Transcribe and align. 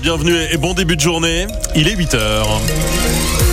bienvenue 0.00 0.34
et 0.50 0.56
bon 0.56 0.74
début 0.74 0.96
de 0.96 1.00
journée. 1.00 1.46
Il 1.76 1.86
est 1.86 1.94
8h. 1.94 3.51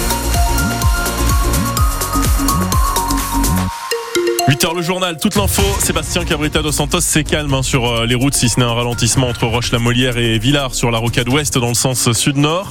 8h 4.59 4.75
le 4.75 4.81
journal, 4.81 5.17
toute 5.17 5.35
l'info. 5.35 5.61
Sébastien 5.79 6.25
Cabrita 6.25 6.61
dos 6.61 6.73
Santos, 6.73 6.99
c'est 6.99 7.23
calme 7.23 7.53
hein, 7.53 7.63
sur 7.63 7.87
euh, 7.87 8.05
les 8.05 8.15
routes, 8.15 8.33
si 8.33 8.49
ce 8.49 8.59
n'est 8.59 8.65
un 8.65 8.73
ralentissement 8.73 9.29
entre 9.29 9.45
Roche-la-Molière 9.45 10.17
et 10.17 10.37
Villars 10.37 10.75
sur 10.75 10.91
la 10.91 10.97
rocade 10.97 11.29
ouest 11.29 11.57
dans 11.57 11.69
le 11.69 11.73
sens 11.75 12.11
sud-nord. 12.11 12.69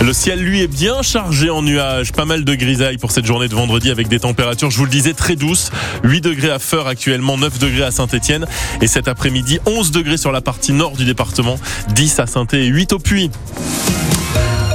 Le 0.00 0.12
ciel, 0.12 0.40
lui, 0.40 0.62
est 0.62 0.66
bien 0.66 1.00
chargé 1.02 1.48
en 1.48 1.62
nuages. 1.62 2.12
Pas 2.12 2.24
mal 2.24 2.44
de 2.44 2.54
grisailles 2.56 2.98
pour 2.98 3.12
cette 3.12 3.24
journée 3.24 3.46
de 3.46 3.54
vendredi 3.54 3.92
avec 3.92 4.08
des 4.08 4.18
températures, 4.18 4.72
je 4.72 4.78
vous 4.78 4.84
le 4.84 4.90
disais, 4.90 5.12
très 5.12 5.36
douces. 5.36 5.70
8 6.02 6.22
degrés 6.22 6.50
à 6.50 6.58
Feur 6.58 6.88
actuellement, 6.88 7.38
9 7.38 7.60
degrés 7.60 7.84
à 7.84 7.92
Saint-Etienne. 7.92 8.44
Et 8.82 8.88
cet 8.88 9.06
après-midi, 9.06 9.60
11 9.64 9.92
degrés 9.92 10.16
sur 10.16 10.32
la 10.32 10.40
partie 10.40 10.72
nord 10.72 10.96
du 10.96 11.04
département, 11.04 11.56
10 11.90 12.18
à 12.18 12.26
saint 12.26 12.46
et 12.52 12.66
8 12.66 12.94
au 12.94 12.98
Puy. 12.98 13.30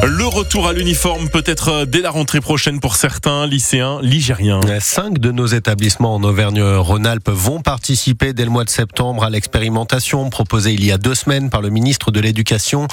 Le 0.06 0.26
retour 0.26 0.68
à 0.68 0.74
l'uniforme 0.74 1.30
peut-être 1.30 1.70
euh, 1.70 1.86
dès 1.86 2.02
la 2.02 2.10
rentrée 2.10 2.42
prochaine 2.42 2.82
pour 2.82 2.98
certains 2.98 3.48
lycéens 3.48 4.02
ligériens. 4.02 4.60
Cinq 4.82 5.18
de 5.18 5.32
nos 5.32 5.46
établissements 5.46 6.16
en 6.16 6.24
Auvergne-Rhône-Alpes 6.24 7.30
vont 7.30 7.62
participer 7.62 8.34
dès 8.34 8.44
le 8.44 8.50
mois 8.50 8.66
de 8.66 8.70
septembre 8.70 9.24
à 9.24 9.30
l'expérimentation 9.30 10.30
proposée 10.30 10.74
il 10.74 10.84
y 10.84 10.92
a 10.92 10.98
deux 10.98 11.16
semaines 11.16 11.50
par 11.50 11.62
le 11.62 11.70
ministre 11.70 12.12
de 12.12 12.20
l'Éducation, 12.20 12.90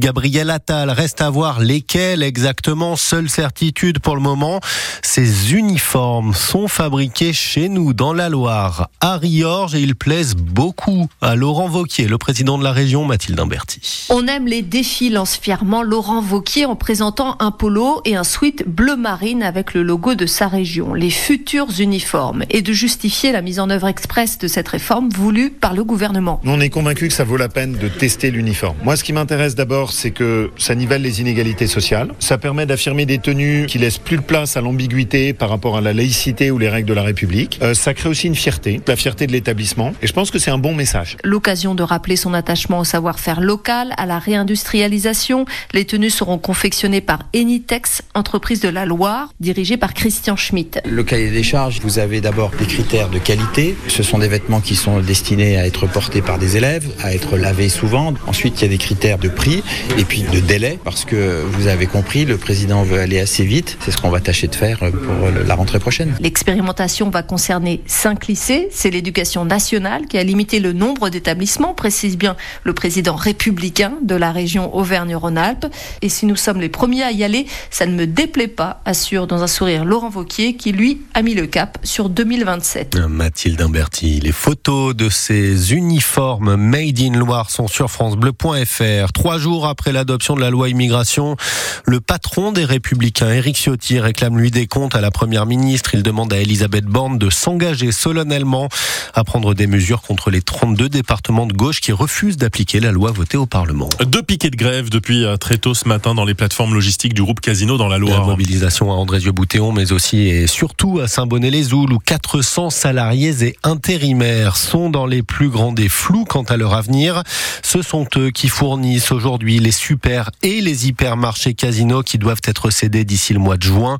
Gabriel 0.00 0.50
Attal. 0.50 0.90
Reste 0.90 1.20
à 1.20 1.30
voir 1.30 1.60
lesquels 1.60 2.24
exactement. 2.24 2.96
Seule 2.96 3.28
certitude 3.28 4.00
pour 4.00 4.16
le 4.16 4.22
moment, 4.22 4.58
ces 5.02 5.54
uniformes 5.54 6.34
sont 6.34 6.66
fabriqués 6.66 7.32
chez 7.32 7.68
nous 7.68 7.92
dans 7.92 8.12
la 8.12 8.28
Loire, 8.28 8.88
à 9.00 9.16
Riorges, 9.16 9.76
et 9.76 9.80
ils 9.80 9.94
plaisent 9.94 10.34
beaucoup 10.34 11.08
à 11.20 11.36
Laurent 11.36 11.68
Vauquier, 11.68 12.08
le 12.08 12.18
président 12.18 12.58
de 12.58 12.64
la 12.64 12.72
région, 12.72 13.04
Mathilde 13.04 13.38
Imberti. 13.38 14.06
On 14.08 14.26
aime 14.26 14.48
les 14.48 14.62
défis, 14.62 15.10
lance 15.10 15.36
fièrement 15.36 15.84
Laurent 15.84 16.20
Vauquier 16.20 16.47
en 16.56 16.76
présentant 16.76 17.36
un 17.40 17.50
polo 17.50 18.00
et 18.04 18.16
un 18.16 18.24
sweat 18.24 18.66
bleu 18.66 18.96
marine 18.96 19.42
avec 19.42 19.74
le 19.74 19.82
logo 19.82 20.14
de 20.14 20.24
sa 20.24 20.48
région, 20.48 20.94
les 20.94 21.10
futurs 21.10 21.68
uniformes, 21.78 22.44
et 22.48 22.62
de 22.62 22.72
justifier 22.72 23.32
la 23.32 23.42
mise 23.42 23.60
en 23.60 23.68
œuvre 23.68 23.86
express 23.86 24.38
de 24.38 24.48
cette 24.48 24.68
réforme 24.68 25.10
voulue 25.10 25.50
par 25.50 25.74
le 25.74 25.84
gouvernement. 25.84 26.40
On 26.44 26.60
est 26.60 26.70
convaincu 26.70 27.08
que 27.08 27.14
ça 27.14 27.24
vaut 27.24 27.36
la 27.36 27.50
peine 27.50 27.72
de 27.72 27.88
tester 27.88 28.30
l'uniforme. 28.30 28.76
Moi, 28.82 28.96
ce 28.96 29.04
qui 29.04 29.12
m'intéresse 29.12 29.54
d'abord, 29.54 29.92
c'est 29.92 30.10
que 30.10 30.50
ça 30.56 30.74
nivelle 30.74 31.02
les 31.02 31.20
inégalités 31.20 31.66
sociales. 31.66 32.12
Ça 32.18 32.38
permet 32.38 32.64
d'affirmer 32.64 33.04
des 33.04 33.18
tenues 33.18 33.66
qui 33.66 33.78
laissent 33.78 33.98
plus 33.98 34.16
de 34.16 34.22
place 34.22 34.56
à 34.56 34.62
l'ambiguïté 34.62 35.34
par 35.34 35.50
rapport 35.50 35.76
à 35.76 35.80
la 35.82 35.92
laïcité 35.92 36.50
ou 36.50 36.58
les 36.58 36.70
règles 36.70 36.88
de 36.88 36.94
la 36.94 37.02
République. 37.02 37.58
Euh, 37.62 37.74
ça 37.74 37.92
crée 37.92 38.08
aussi 38.08 38.26
une 38.26 38.34
fierté, 38.34 38.80
la 38.86 38.96
fierté 38.96 39.26
de 39.26 39.32
l'établissement. 39.32 39.92
Et 40.02 40.06
je 40.06 40.12
pense 40.14 40.30
que 40.30 40.38
c'est 40.38 40.50
un 40.50 40.58
bon 40.58 40.74
message. 40.74 41.18
L'occasion 41.24 41.74
de 41.74 41.82
rappeler 41.82 42.16
son 42.16 42.32
attachement 42.32 42.80
au 42.80 42.84
savoir-faire 42.84 43.40
local, 43.40 43.92
à 43.98 44.06
la 44.06 44.18
réindustrialisation. 44.18 45.44
Les 45.74 45.84
tenues 45.84 46.10
seront 46.10 46.37
confectionné 46.38 47.00
par 47.00 47.20
Enitex, 47.34 48.02
entreprise 48.14 48.60
de 48.60 48.68
la 48.68 48.86
Loire, 48.86 49.32
dirigée 49.40 49.76
par 49.76 49.94
Christian 49.94 50.36
Schmitt. 50.36 50.80
Le 50.84 51.02
cahier 51.02 51.30
des 51.30 51.42
charges, 51.42 51.80
vous 51.82 51.98
avez 51.98 52.20
d'abord 52.20 52.50
des 52.58 52.66
critères 52.66 53.08
de 53.08 53.18
qualité. 53.18 53.76
Ce 53.88 54.02
sont 54.02 54.18
des 54.18 54.28
vêtements 54.28 54.60
qui 54.60 54.76
sont 54.76 55.00
destinés 55.00 55.56
à 55.56 55.66
être 55.66 55.86
portés 55.86 56.22
par 56.22 56.38
des 56.38 56.56
élèves, 56.56 56.88
à 57.02 57.12
être 57.14 57.36
lavés 57.36 57.68
souvent. 57.68 58.14
Ensuite, 58.26 58.60
il 58.60 58.62
y 58.62 58.64
a 58.66 58.68
des 58.68 58.78
critères 58.78 59.18
de 59.18 59.28
prix 59.28 59.62
et 59.98 60.04
puis 60.04 60.22
de 60.22 60.40
délai, 60.40 60.78
parce 60.84 61.04
que 61.04 61.42
vous 61.44 61.66
avez 61.66 61.86
compris, 61.86 62.24
le 62.24 62.36
président 62.36 62.82
veut 62.82 63.00
aller 63.00 63.20
assez 63.20 63.44
vite. 63.44 63.78
C'est 63.80 63.90
ce 63.90 63.98
qu'on 63.98 64.10
va 64.10 64.20
tâcher 64.20 64.48
de 64.48 64.54
faire 64.54 64.78
pour 64.78 65.30
la 65.46 65.54
rentrée 65.54 65.78
prochaine. 65.78 66.14
L'expérimentation 66.20 67.10
va 67.10 67.22
concerner 67.22 67.82
cinq 67.86 68.26
lycées. 68.26 68.68
C'est 68.70 68.90
l'éducation 68.90 69.44
nationale 69.44 70.06
qui 70.06 70.18
a 70.18 70.22
limité 70.22 70.60
le 70.60 70.72
nombre 70.72 71.08
d'établissements, 71.10 71.74
précise 71.74 72.16
bien 72.16 72.36
le 72.64 72.72
président 72.72 73.14
républicain 73.14 73.94
de 74.02 74.14
la 74.14 74.32
région 74.32 74.74
Auvergne-Rhône-Alpes. 74.74 75.66
Et 76.02 76.08
si 76.18 76.26
nous 76.26 76.36
sommes 76.36 76.60
les 76.60 76.68
premiers 76.68 77.04
à 77.04 77.12
y 77.12 77.22
aller. 77.22 77.46
Ça 77.70 77.86
ne 77.86 77.94
me 77.94 78.06
déplaît 78.06 78.48
pas, 78.48 78.80
assure 78.84 79.28
dans 79.28 79.42
un 79.44 79.46
sourire 79.46 79.84
Laurent 79.84 80.08
Vauquier, 80.08 80.54
qui 80.54 80.72
lui 80.72 81.02
a 81.14 81.22
mis 81.22 81.34
le 81.34 81.46
cap 81.46 81.78
sur 81.84 82.08
2027. 82.08 82.96
Mathilde 83.08 83.60
Imberti, 83.62 84.18
les 84.18 84.32
photos 84.32 84.96
de 84.96 85.08
ces 85.08 85.72
uniformes 85.72 86.56
Made 86.56 87.00
in 87.00 87.16
Loire 87.16 87.50
sont 87.50 87.68
sur 87.68 87.88
francebleu.fr. 87.88 89.12
Trois 89.12 89.38
jours 89.38 89.66
après 89.66 89.92
l'adoption 89.92 90.34
de 90.34 90.40
la 90.40 90.50
loi 90.50 90.68
immigration, 90.68 91.36
le 91.84 92.00
patron 92.00 92.50
des 92.50 92.64
Républicains, 92.64 93.30
Éric 93.32 93.56
Ciotti, 93.56 94.00
réclame 94.00 94.38
lui 94.38 94.50
des 94.50 94.66
comptes 94.66 94.96
à 94.96 95.00
la 95.00 95.12
Première 95.12 95.46
ministre. 95.46 95.94
Il 95.94 96.02
demande 96.02 96.32
à 96.32 96.38
Elisabeth 96.38 96.84
Borne 96.86 97.18
de 97.18 97.30
s'engager 97.30 97.92
solennellement 97.92 98.68
à 99.14 99.22
prendre 99.22 99.54
des 99.54 99.68
mesures 99.68 100.02
contre 100.02 100.30
les 100.30 100.42
32 100.42 100.88
départements 100.88 101.46
de 101.46 101.52
gauche 101.52 101.80
qui 101.80 101.92
refusent 101.92 102.36
d'appliquer 102.36 102.80
la 102.80 102.90
loi 102.90 103.12
votée 103.12 103.36
au 103.36 103.46
Parlement. 103.46 103.88
Deux 104.04 104.22
piquets 104.22 104.50
de 104.50 104.56
grève 104.56 104.90
depuis 104.90 105.24
euh, 105.24 105.36
très 105.36 105.58
tôt 105.58 105.74
ce 105.74 105.88
matin 105.88 106.07
dans 106.14 106.24
les 106.24 106.34
plateformes 106.34 106.74
logistiques 106.74 107.14
du 107.14 107.22
groupe 107.22 107.40
Casino 107.40 107.76
dans 107.76 107.88
la 107.88 107.98
Loire. 107.98 108.20
La 108.20 108.26
mobilisation 108.26 108.90
à 108.90 108.94
Andrézieux-Boutéon, 108.94 109.72
mais 109.72 109.92
aussi 109.92 110.28
et 110.28 110.46
surtout 110.46 111.00
à 111.00 111.08
Saint-Bonnet-les-Oules, 111.08 111.92
où 111.92 111.98
400 111.98 112.70
salariés 112.70 113.44
et 113.44 113.56
intérimaires 113.62 114.56
sont 114.56 114.90
dans 114.90 115.06
les 115.06 115.22
plus 115.22 115.48
grands 115.48 115.72
des 115.72 115.88
flous 115.88 116.24
quant 116.24 116.42
à 116.42 116.56
leur 116.56 116.74
avenir. 116.74 117.22
Ce 117.62 117.82
sont 117.82 118.06
eux 118.16 118.30
qui 118.30 118.48
fournissent 118.48 119.12
aujourd'hui 119.12 119.58
les 119.58 119.72
super 119.72 120.30
et 120.42 120.60
les 120.60 120.88
hypermarchés 120.88 121.54
Casino 121.54 122.02
qui 122.02 122.18
doivent 122.18 122.42
être 122.44 122.70
cédés 122.70 123.04
d'ici 123.04 123.32
le 123.32 123.40
mois 123.40 123.56
de 123.56 123.62
juin. 123.62 123.96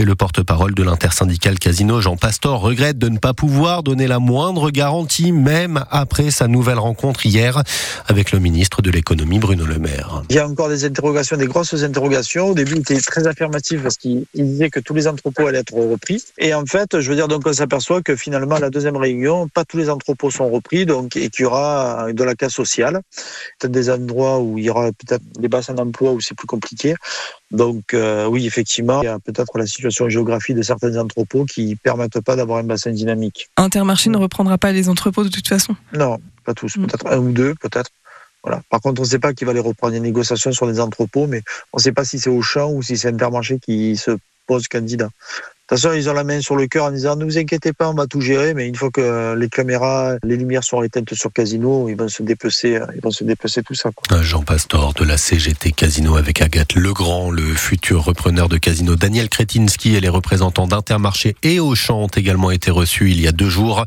Et 0.00 0.04
le 0.04 0.14
porte-parole 0.14 0.74
de 0.74 0.84
l'intersyndicale 0.84 1.58
Casino, 1.58 2.00
Jean 2.00 2.16
Pastor, 2.16 2.60
regrette 2.60 2.98
de 2.98 3.08
ne 3.08 3.18
pas 3.18 3.34
pouvoir 3.34 3.82
donner 3.82 4.06
la 4.06 4.20
moindre 4.20 4.70
garantie, 4.70 5.32
même 5.32 5.84
après 5.90 6.30
sa 6.30 6.46
nouvelle 6.46 6.78
rencontre 6.78 7.26
hier 7.26 7.64
avec 8.06 8.30
le 8.30 8.38
ministre 8.38 8.80
de 8.80 8.92
l'économie, 8.92 9.40
Bruno 9.40 9.66
Le 9.66 9.80
Maire. 9.80 10.22
Il 10.30 10.36
y 10.36 10.38
a 10.38 10.46
encore 10.46 10.68
des 10.68 10.84
interrogations, 10.84 11.36
des 11.36 11.48
grosses 11.48 11.82
interrogations. 11.82 12.50
Au 12.50 12.54
début, 12.54 12.74
il 12.74 12.82
était 12.82 13.00
très 13.00 13.26
affirmatif 13.26 13.82
parce 13.82 13.96
qu'il 13.96 14.24
disait 14.36 14.70
que 14.70 14.78
tous 14.78 14.94
les 14.94 15.08
entrepôts 15.08 15.48
allaient 15.48 15.58
être 15.58 15.74
repris. 15.74 16.22
Et 16.38 16.54
en 16.54 16.64
fait, 16.64 17.00
je 17.00 17.10
veux 17.10 17.16
dire, 17.16 17.26
donc 17.26 17.42
on 17.44 17.52
s'aperçoit 17.52 18.00
que 18.00 18.14
finalement, 18.14 18.54
à 18.54 18.60
la 18.60 18.70
deuxième 18.70 18.96
réunion, 18.96 19.48
pas 19.48 19.64
tous 19.64 19.78
les 19.78 19.90
entrepôts 19.90 20.30
sont 20.30 20.48
repris, 20.48 20.86
donc 20.86 21.16
et 21.16 21.28
qu'il 21.28 21.42
y 21.42 21.46
aura 21.46 22.12
de 22.12 22.22
la 22.22 22.36
casse 22.36 22.52
sociale. 22.52 23.00
Peut-être 23.58 23.72
des 23.72 23.90
endroits 23.90 24.38
où 24.38 24.58
il 24.58 24.64
y 24.64 24.70
aura 24.70 24.92
peut-être 24.92 25.24
des 25.40 25.48
bassins 25.48 25.74
d'emploi 25.74 26.12
où 26.12 26.20
c'est 26.20 26.36
plus 26.36 26.46
compliqué. 26.46 26.94
Donc 27.50 27.94
euh, 27.94 28.26
oui, 28.26 28.46
effectivement, 28.46 29.00
il 29.02 29.06
y 29.06 29.08
a 29.08 29.18
peut-être 29.18 29.56
la 29.56 29.66
situation 29.66 30.08
géographique 30.08 30.56
de 30.56 30.62
certains 30.62 30.96
entrepôts 30.96 31.44
qui 31.44 31.76
permettent 31.76 32.20
pas 32.20 32.36
d'avoir 32.36 32.58
un 32.58 32.64
bassin 32.64 32.90
dynamique. 32.90 33.48
Intermarché 33.56 34.10
ne 34.10 34.18
reprendra 34.18 34.58
pas 34.58 34.72
les 34.72 34.88
entrepôts 34.88 35.24
de 35.24 35.30
toute 35.30 35.48
façon 35.48 35.74
Non, 35.94 36.18
pas 36.44 36.54
tous, 36.54 36.76
mm. 36.76 36.86
peut-être 36.86 37.06
un 37.06 37.18
ou 37.18 37.32
deux, 37.32 37.54
peut-être. 37.54 37.90
Voilà. 38.42 38.62
Par 38.70 38.80
contre, 38.80 39.00
on 39.00 39.04
ne 39.04 39.08
sait 39.08 39.18
pas 39.18 39.32
qui 39.32 39.44
va 39.44 39.52
les 39.52 39.60
reprendre 39.60 39.94
les 39.94 40.00
négociations 40.00 40.52
sur 40.52 40.66
les 40.66 40.78
entrepôts, 40.78 41.26
mais 41.26 41.42
on 41.72 41.78
ne 41.78 41.82
sait 41.82 41.92
pas 41.92 42.04
si 42.04 42.18
c'est 42.18 42.30
Auchan 42.30 42.70
ou 42.70 42.82
si 42.82 42.96
c'est 42.96 43.08
Intermarché 43.08 43.58
qui 43.58 43.96
se 43.96 44.12
pose 44.46 44.68
candidat. 44.68 45.08
Ils 45.70 46.08
ont 46.08 46.14
la 46.14 46.24
main 46.24 46.40
sur 46.40 46.56
le 46.56 46.66
cœur 46.66 46.86
en 46.86 46.90
disant 46.90 47.14
ne 47.16 47.24
vous 47.24 47.36
inquiétez 47.36 47.74
pas, 47.74 47.90
on 47.90 47.94
va 47.94 48.06
tout 48.06 48.22
gérer, 48.22 48.54
mais 48.54 48.66
une 48.66 48.74
fois 48.74 48.90
que 48.90 49.34
les 49.34 49.48
caméras, 49.50 50.14
les 50.24 50.36
lumières 50.36 50.64
sont 50.64 50.82
éteintes 50.82 51.12
sur 51.14 51.30
Casino, 51.30 51.88
ils 51.90 51.96
vont 51.96 52.08
se 52.08 52.22
dépecer, 52.22 52.80
ils 52.94 53.02
vont 53.02 53.10
se 53.10 53.22
dépecer 53.22 53.62
tout 53.62 53.74
ça. 53.74 53.90
Quoi. 53.94 54.22
Jean 54.22 54.42
Pastor 54.42 54.94
de 54.94 55.04
la 55.04 55.18
CGT 55.18 55.72
Casino 55.72 56.16
avec 56.16 56.40
Agathe 56.40 56.74
Legrand, 56.74 57.30
le 57.30 57.42
futur 57.54 58.02
repreneur 58.04 58.48
de 58.48 58.56
Casino 58.56 58.96
Daniel 58.96 59.28
Kretinsky 59.28 59.94
et 59.94 60.00
les 60.00 60.08
représentants 60.08 60.66
d'Intermarché 60.66 61.36
et 61.42 61.60
Auchan 61.60 62.02
ont 62.02 62.06
également 62.08 62.50
été 62.50 62.70
reçus 62.70 63.10
il 63.10 63.20
y 63.20 63.28
a 63.28 63.32
deux 63.32 63.50
jours 63.50 63.84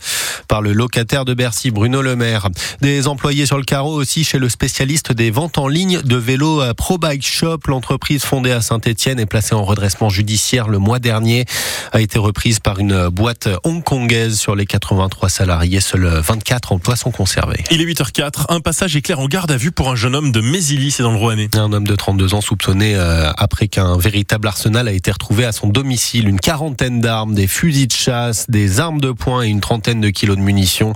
par 0.48 0.62
le 0.62 0.74
locataire 0.74 1.26
de 1.26 1.34
Bercy, 1.34 1.72
Bruno 1.72 2.04
Le 2.04 2.16
Maire. 2.16 2.50
Des 2.82 3.08
employés 3.08 3.48
sur 3.48 3.58
le 3.58 3.64
carreau 3.64 3.94
aussi 3.94 4.24
chez 4.24 4.38
le 4.38 4.50
spécialiste 4.50 5.12
des 5.12 5.32
ventes 5.32 5.58
en 5.58 5.68
ligne 5.68 6.02
de 6.02 6.16
vélos 6.16 6.62
Pro 6.76 7.00
Bike 7.00 7.26
Shop. 7.26 7.60
L'entreprise 7.68 8.24
fondée 8.24 8.52
à 8.52 8.62
Saint-Etienne 8.62 9.20
est 9.20 9.26
placée 9.26 9.56
en 9.56 9.64
redressement 9.64 10.10
judiciaire 10.10 10.68
le 10.68 10.78
mois 10.78 11.00
dernier 11.00 11.46
a 11.92 12.02
été 12.02 12.20
reprise 12.20 12.60
par 12.60 12.80
une 12.80 13.10
boîte 13.10 13.50
hongkongaise 13.64 14.40
sur 14.40 14.56
les 14.56 14.66
83 14.66 15.30
salariés. 15.30 15.82
Seuls 15.82 16.06
24 16.06 16.72
emplois 16.74 16.96
sont 16.96 17.12
conservés. 17.12 17.64
Il 17.72 17.82
est 17.82 17.86
8h04. 17.86 18.46
Un 18.50 18.60
passage 18.60 18.96
éclair 18.96 19.20
en 19.20 19.28
garde 19.28 19.52
à 19.52 19.58
vue 19.58 19.72
pour 19.72 19.90
un 19.90 19.96
jeune 19.96 20.16
homme 20.16 20.32
de 20.32 20.42
Mézilly, 20.42 20.92
c'est 20.92 21.04
dans 21.04 21.12
le 21.12 21.18
Rouennais. 21.18 21.50
Un 21.56 21.72
homme 21.74 21.88
de 21.88 21.96
32 21.96 22.34
ans 22.34 22.42
soupçonné 22.42 22.96
euh, 22.96 23.32
après 23.38 23.68
qu'un 23.68 23.98
véritable 23.98 24.48
arsenal 24.48 24.88
a 24.88 24.92
été 24.92 25.12
retrouvé 25.12 25.46
à 25.46 25.52
son 25.52 25.68
domicile. 25.68 26.28
Une 26.28 26.40
quarantaine 26.40 27.02
d'armes, 27.02 27.34
des 27.34 27.48
fusils 27.48 27.88
de 27.88 27.94
chasse, 27.94 28.50
des 28.50 28.80
armes 28.80 29.00
de 29.00 29.12
poing 29.12 29.44
et 29.44 29.48
une 29.48 29.62
trentaine 29.62 30.02
de 30.02 30.10
kilos 30.10 30.38
de 30.38 30.42
munitions. 30.42 30.94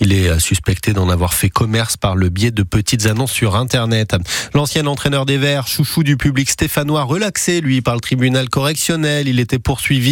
Il 0.00 0.12
est 0.12 0.28
euh, 0.28 0.38
suspecté 0.38 0.92
d'en 0.92 1.08
avoir 1.08 1.34
fait 1.34 1.50
commerce 1.50 1.96
par 1.96 2.16
le 2.16 2.28
biais 2.28 2.50
de 2.50 2.62
petites 2.62 3.06
annonces 3.06 3.32
sur 3.32 3.56
Internet. 3.56 4.16
L'ancien 4.54 4.86
entraîneur 4.86 5.26
des 5.26 5.38
Verts, 5.38 5.66
chouchou 5.66 6.02
du 6.02 6.16
public 6.16 6.50
stéphanois, 6.50 7.02
relaxé, 7.02 7.60
lui, 7.60 7.80
par 7.80 7.94
le 7.94 8.00
tribunal 8.00 8.48
correctionnel. 8.48 9.28
Il 9.28 9.40
était 9.40 9.58
poursuivi 9.58 10.09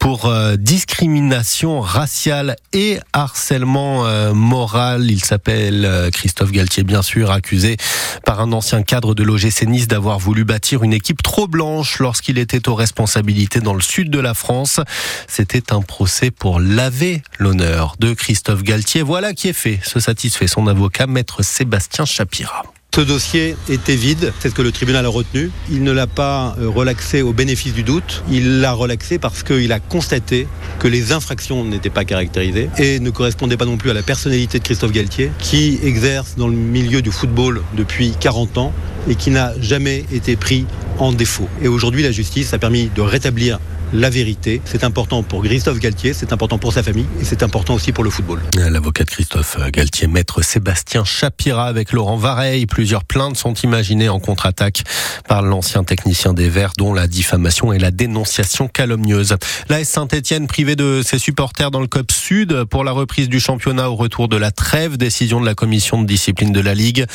pour 0.00 0.26
euh, 0.26 0.56
discrimination 0.56 1.80
raciale 1.80 2.56
et 2.72 2.98
harcèlement 3.12 4.06
euh, 4.06 4.34
moral. 4.34 5.10
Il 5.10 5.24
s'appelle 5.24 5.84
euh, 5.84 6.10
Christophe 6.10 6.52
Galtier, 6.52 6.82
bien 6.82 7.02
sûr, 7.02 7.30
accusé 7.30 7.76
par 8.24 8.40
un 8.40 8.52
ancien 8.52 8.82
cadre 8.82 9.14
de 9.14 9.22
l'OGC 9.22 9.66
Nice 9.66 9.88
d'avoir 9.88 10.18
voulu 10.18 10.44
bâtir 10.44 10.82
une 10.82 10.92
équipe 10.92 11.22
trop 11.22 11.46
blanche 11.46 11.98
lorsqu'il 12.00 12.38
était 12.38 12.68
aux 12.68 12.74
responsabilités 12.74 13.60
dans 13.60 13.74
le 13.74 13.82
sud 13.82 14.10
de 14.10 14.18
la 14.18 14.34
France. 14.34 14.80
C'était 15.26 15.72
un 15.72 15.80
procès 15.80 16.30
pour 16.30 16.60
laver 16.60 17.22
l'honneur 17.38 17.96
de 17.98 18.12
Christophe 18.12 18.62
Galtier. 18.62 19.02
Voilà 19.02 19.32
qui 19.32 19.48
est 19.48 19.54
fait, 19.54 19.80
se 19.82 20.00
satisfait 20.00 20.46
son 20.46 20.66
avocat, 20.66 21.06
maître 21.06 21.42
Sébastien 21.42 22.04
Chapira. 22.04 22.73
Ce 22.94 23.00
dossier 23.00 23.56
était 23.68 23.96
vide, 23.96 24.32
c'est 24.38 24.50
ce 24.50 24.54
que 24.54 24.62
le 24.62 24.70
tribunal 24.70 25.04
a 25.04 25.08
retenu. 25.08 25.50
Il 25.68 25.82
ne 25.82 25.90
l'a 25.90 26.06
pas 26.06 26.54
euh, 26.60 26.68
relaxé 26.68 27.22
au 27.22 27.32
bénéfice 27.32 27.74
du 27.74 27.82
doute, 27.82 28.22
il 28.30 28.60
l'a 28.60 28.72
relaxé 28.72 29.18
parce 29.18 29.42
qu'il 29.42 29.72
a 29.72 29.80
constaté 29.80 30.46
que 30.78 30.86
les 30.86 31.10
infractions 31.10 31.64
n'étaient 31.64 31.90
pas 31.90 32.04
caractérisées 32.04 32.70
et 32.78 33.00
ne 33.00 33.10
correspondaient 33.10 33.56
pas 33.56 33.64
non 33.64 33.78
plus 33.78 33.90
à 33.90 33.94
la 33.94 34.04
personnalité 34.04 34.60
de 34.60 34.64
Christophe 34.64 34.92
Galtier, 34.92 35.32
qui 35.40 35.80
exerce 35.82 36.36
dans 36.36 36.46
le 36.46 36.54
milieu 36.54 37.02
du 37.02 37.10
football 37.10 37.62
depuis 37.76 38.14
40 38.20 38.58
ans 38.58 38.72
et 39.08 39.16
qui 39.16 39.32
n'a 39.32 39.54
jamais 39.60 40.04
été 40.12 40.36
pris 40.36 40.64
en 41.00 41.12
défaut. 41.12 41.48
Et 41.62 41.66
aujourd'hui, 41.66 42.04
la 42.04 42.12
justice 42.12 42.54
a 42.54 42.58
permis 42.58 42.90
de 42.94 43.00
rétablir 43.00 43.58
la 43.94 44.10
vérité. 44.10 44.60
C'est 44.64 44.82
important 44.82 45.22
pour 45.22 45.42
Christophe 45.44 45.78
Galtier, 45.78 46.12
c'est 46.12 46.32
important 46.32 46.58
pour 46.58 46.72
sa 46.72 46.82
famille 46.82 47.06
et 47.20 47.24
c'est 47.24 47.44
important 47.44 47.74
aussi 47.74 47.92
pour 47.92 48.02
le 48.02 48.10
football. 48.10 48.40
L'avocat 48.56 49.04
de 49.04 49.10
Christophe 49.10 49.56
Galtier, 49.70 50.08
maître 50.08 50.42
Sébastien 50.42 51.04
Chapira 51.04 51.66
avec 51.66 51.92
Laurent 51.92 52.16
Vareille. 52.16 52.66
Plusieurs 52.66 53.04
plaintes 53.04 53.36
sont 53.36 53.54
imaginées 53.54 54.08
en 54.08 54.18
contre-attaque 54.18 54.82
par 55.28 55.42
l'ancien 55.42 55.84
technicien 55.84 56.34
des 56.34 56.48
Verts, 56.48 56.72
dont 56.76 56.92
la 56.92 57.06
diffamation 57.06 57.72
et 57.72 57.78
la 57.78 57.92
dénonciation 57.92 58.66
calomnieuse. 58.66 59.36
La 59.68 59.84
Saint-Etienne 59.84 60.48
privée 60.48 60.74
de 60.74 61.02
ses 61.04 61.18
supporters 61.18 61.70
dans 61.70 61.80
le 61.80 61.86
COP 61.86 62.10
Sud 62.10 62.64
pour 62.64 62.82
la 62.82 62.90
reprise 62.90 63.28
du 63.28 63.38
championnat 63.38 63.90
au 63.90 63.94
retour 63.94 64.28
de 64.28 64.36
la 64.36 64.50
trêve, 64.50 64.96
décision 64.96 65.40
de 65.40 65.46
la 65.46 65.54
commission 65.54 66.02
de 66.02 66.06
discipline 66.06 66.52
de 66.52 66.60
la 66.60 66.74
Ligue. 66.74 67.06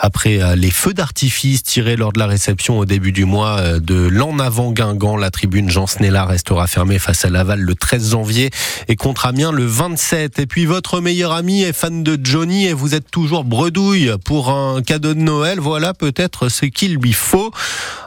Après 0.00 0.42
euh, 0.42 0.56
les 0.56 0.70
feux 0.70 0.92
d'artifice 0.92 1.62
tirés 1.62 1.94
lors 1.94 2.12
de 2.12 2.18
la 2.18 2.26
réception 2.26 2.78
au 2.78 2.84
début 2.84 3.12
du 3.12 3.24
mois 3.24 3.58
euh, 3.60 3.78
de 3.78 4.08
l'en 4.08 4.40
avant 4.40 4.72
Guingamp, 4.72 5.16
la 5.16 5.30
tribune 5.30 5.70
Jean 5.70 5.86
Snella 5.86 6.15
restera 6.24 6.66
fermée 6.66 6.98
face 6.98 7.24
à 7.24 7.30
Laval 7.30 7.60
le 7.60 7.74
13 7.74 8.10
janvier 8.10 8.50
et 8.88 8.96
contre 8.96 9.26
Amiens 9.26 9.52
le 9.52 9.66
27. 9.66 10.38
Et 10.38 10.46
puis 10.46 10.64
votre 10.64 11.00
meilleur 11.00 11.32
ami 11.32 11.62
est 11.62 11.72
fan 11.72 12.02
de 12.02 12.18
Johnny 12.22 12.66
et 12.66 12.72
vous 12.72 12.94
êtes 12.94 13.10
toujours 13.10 13.44
bredouille 13.44 14.12
pour 14.24 14.50
un 14.50 14.82
cadeau 14.82 15.14
de 15.14 15.20
Noël. 15.20 15.60
Voilà 15.60 15.94
peut-être 15.94 16.48
ce 16.48 16.66
qu'il 16.66 16.94
lui 16.94 17.12
faut. 17.12 17.50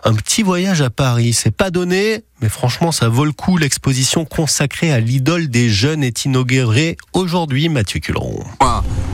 Un 0.03 0.13
petit 0.13 0.43
voyage 0.43 0.81
à 0.81 0.89
Paris, 0.89 1.33
c'est 1.33 1.55
pas 1.55 1.71
donné, 1.71 2.23
mais 2.41 2.49
franchement, 2.49 2.91
ça 2.91 3.09
vaut 3.09 3.25
le 3.25 3.31
coup. 3.31 3.57
L'exposition 3.57 4.25
consacrée 4.25 4.91
à 4.91 4.99
l'idole 4.99 5.47
des 5.47 5.69
jeunes 5.69 6.03
est 6.03 6.25
inaugurée 6.25 6.97
aujourd'hui, 7.13 7.69
Mathieu 7.69 7.99
Culeron. 7.99 8.43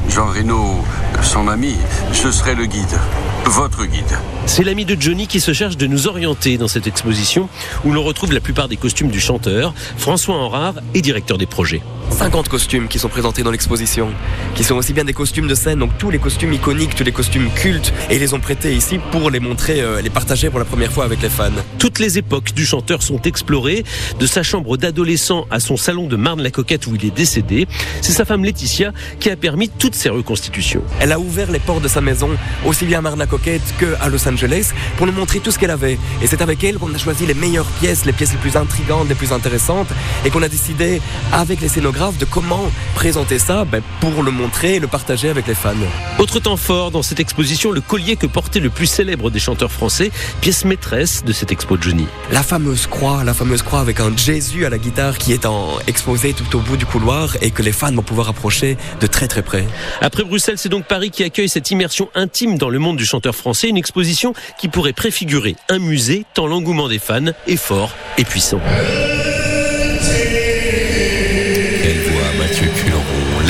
Jean 0.09 0.27
Reno, 0.27 0.83
son 1.21 1.47
ami, 1.47 1.75
ce 2.13 2.31
serait 2.31 2.55
le 2.55 2.65
guide. 2.65 2.99
Votre 3.45 3.85
guide. 3.85 4.17
C'est 4.45 4.63
l'ami 4.63 4.85
de 4.85 4.99
Johnny 4.99 5.27
qui 5.27 5.39
se 5.39 5.53
cherche 5.53 5.77
de 5.77 5.87
nous 5.87 6.07
orienter 6.07 6.57
dans 6.57 6.67
cette 6.67 6.87
exposition 6.87 7.49
où 7.83 7.91
l'on 7.91 8.03
retrouve 8.03 8.33
la 8.33 8.39
plupart 8.39 8.67
des 8.67 8.77
costumes 8.77 9.09
du 9.09 9.19
chanteur, 9.19 9.73
François 9.97 10.35
Henrard 10.35 10.75
est 10.93 11.01
directeur 11.01 11.37
des 11.37 11.45
projets. 11.45 11.81
50 12.11 12.49
costumes 12.49 12.87
qui 12.87 12.99
sont 12.99 13.09
présentés 13.09 13.43
dans 13.43 13.51
l'exposition, 13.51 14.09
qui 14.55 14.63
sont 14.63 14.75
aussi 14.75 14.93
bien 14.93 15.03
des 15.03 15.13
costumes 15.13 15.47
de 15.47 15.55
scène, 15.55 15.79
donc 15.79 15.97
tous 15.97 16.09
les 16.09 16.19
costumes 16.19 16.53
iconiques, 16.53 16.95
tous 16.95 17.03
les 17.03 17.11
costumes 17.11 17.49
cultes, 17.55 17.93
et 18.09 18.15
ils 18.15 18.19
les 18.19 18.33
ont 18.33 18.39
prêtés 18.39 18.73
ici 18.75 18.99
pour 19.11 19.29
les 19.29 19.39
montrer, 19.39 19.81
euh, 19.81 20.01
les 20.01 20.09
partager 20.09 20.49
pour 20.49 20.59
la 20.59 20.65
première 20.65 20.91
fois 20.91 21.05
avec 21.05 21.21
les 21.21 21.29
fans. 21.29 21.51
Toutes 21.79 21.99
les 21.99 22.17
époques 22.17 22.53
du 22.53 22.65
chanteur 22.65 23.01
sont 23.01 23.21
explorées, 23.21 23.83
de 24.19 24.25
sa 24.25 24.43
chambre 24.43 24.77
d'adolescent 24.77 25.45
à 25.51 25.59
son 25.59 25.77
salon 25.77 26.07
de 26.07 26.15
Marne-la-Coquette 26.15 26.87
où 26.87 26.95
il 26.95 27.05
est 27.05 27.15
décédé. 27.15 27.67
C'est 28.01 28.13
sa 28.13 28.25
femme 28.25 28.43
Laetitia 28.43 28.91
qui 29.19 29.29
a 29.29 29.35
permis 29.35 29.69
toutes 29.69 29.95
ces 29.95 30.09
reconstitutions. 30.09 30.83
Elle 30.99 31.11
a 31.11 31.19
ouvert 31.19 31.51
les 31.51 31.59
portes 31.59 31.83
de 31.83 31.87
sa 31.87 32.01
maison, 32.01 32.29
aussi 32.65 32.85
bien 32.85 32.99
à 32.99 33.01
Marne-la-Coquette 33.01 33.61
qu'à 33.79 34.07
Los 34.09 34.27
Angeles, 34.27 34.71
pour 34.97 35.07
nous 35.07 35.13
montrer 35.13 35.39
tout 35.39 35.51
ce 35.51 35.59
qu'elle 35.59 35.71
avait. 35.71 35.97
Et 36.21 36.27
c'est 36.27 36.41
avec 36.41 36.63
elle 36.63 36.77
qu'on 36.77 36.93
a 36.93 36.97
choisi 36.97 37.25
les 37.25 37.33
meilleures 37.33 37.65
pièces, 37.79 38.05
les 38.05 38.13
pièces 38.13 38.31
les 38.31 38.37
plus 38.37 38.55
intrigantes, 38.55 39.09
les 39.09 39.15
plus 39.15 39.31
intéressantes, 39.31 39.87
et 40.23 40.29
qu'on 40.29 40.43
a 40.43 40.49
décidé, 40.49 41.01
avec 41.31 41.61
les 41.61 41.67
scénographes, 41.67 41.94
de 41.95 42.25
comment 42.25 42.69
présenter 42.93 43.39
ça 43.39 43.63
ben, 43.63 43.81
pour 44.01 44.21
le 44.21 44.29
montrer 44.29 44.75
et 44.75 44.79
le 44.79 44.87
partager 44.87 45.29
avec 45.29 45.47
les 45.47 45.55
fans. 45.55 45.73
Autre 46.19 46.41
temps 46.41 46.57
fort 46.57 46.91
dans 46.91 47.01
cette 47.01 47.21
exposition, 47.21 47.71
le 47.71 47.79
collier 47.79 48.17
que 48.17 48.27
portait 48.27 48.59
le 48.59 48.69
plus 48.69 48.85
célèbre 48.85 49.31
des 49.31 49.39
chanteurs 49.39 49.71
français, 49.71 50.11
pièce 50.41 50.65
maîtresse 50.65 51.23
de 51.23 51.31
cette 51.31 51.53
expo 51.53 51.77
de 51.77 51.83
Johnny. 51.83 52.05
La 52.33 52.43
fameuse 52.43 52.85
croix, 52.85 53.23
la 53.23 53.33
fameuse 53.33 53.61
croix 53.61 53.79
avec 53.79 54.01
un 54.01 54.15
Jésus 54.15 54.65
à 54.65 54.69
la 54.69 54.77
guitare 54.77 55.17
qui 55.17 55.31
est 55.31 55.45
en 55.45 55.69
exposé 55.87 56.33
tout 56.33 56.57
au 56.57 56.59
bout 56.59 56.75
du 56.75 56.85
couloir 56.85 57.37
et 57.41 57.51
que 57.51 57.61
les 57.61 57.71
fans 57.71 57.93
vont 57.93 58.03
pouvoir 58.03 58.27
approcher 58.27 58.75
de 58.99 59.07
très 59.07 59.29
très 59.29 59.41
près. 59.41 59.65
Après 60.01 60.25
Bruxelles, 60.25 60.57
c'est 60.57 60.69
donc 60.69 60.85
Paris 60.85 61.11
qui 61.11 61.23
accueille 61.23 61.49
cette 61.49 61.71
immersion 61.71 62.09
intime 62.13 62.57
dans 62.57 62.69
le 62.69 62.79
monde 62.79 62.97
du 62.97 63.05
chanteur 63.05 63.35
français, 63.35 63.69
une 63.69 63.77
exposition 63.77 64.33
qui 64.59 64.67
pourrait 64.67 64.93
préfigurer 64.93 65.55
un 65.69 65.79
musée 65.79 66.25
tant 66.33 66.45
l'engouement 66.45 66.89
des 66.89 66.99
fans 66.99 67.31
est 67.47 67.55
fort 67.55 67.91
et 68.17 68.25
puissant. 68.25 68.59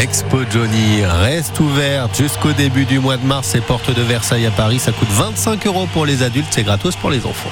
Expo 0.06 0.38
Johnny 0.52 1.04
reste 1.04 1.60
ouverte 1.60 2.16
jusqu'au 2.16 2.52
début 2.54 2.86
du 2.86 3.00
mois 3.00 3.18
de 3.18 3.25
mars 3.25 3.56
et 3.56 3.60
porte 3.60 3.90
de 3.90 4.04
Versailles 4.04 4.46
à 4.46 4.52
Paris. 4.52 4.78
Ça 4.78 4.92
coûte 4.92 5.07
25 5.10 5.66
euros 5.66 5.88
pour 5.92 6.06
les 6.06 6.22
adultes, 6.22 6.50
c'est 6.52 6.62
gratos 6.62 6.96
pour 6.96 7.10
les 7.10 7.25
enfants. 7.25 7.50